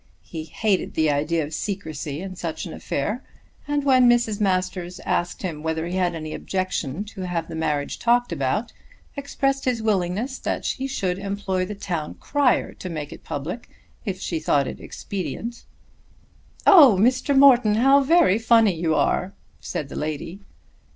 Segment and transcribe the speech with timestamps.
[0.23, 3.23] He hated the idea of secrecy in such an affair,
[3.67, 4.41] and when Mrs.
[4.41, 8.73] Masters asked him whether he had any objection to have the marriage talked about,
[9.15, 13.69] expressed his willingness that she should employ the town crier to make it public
[14.03, 15.65] if she thought it expedient.
[16.65, 17.37] "Oh, Mr.
[17.37, 20.39] Morton, how very funny you are," said the lady.